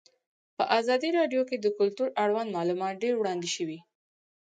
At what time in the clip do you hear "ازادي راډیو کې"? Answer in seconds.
0.79-1.57